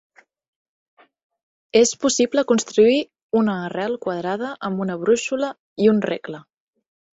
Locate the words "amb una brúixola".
4.71-5.53